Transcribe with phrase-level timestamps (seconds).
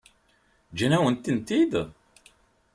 [0.71, 1.73] Ǧǧan-awen-tent-id?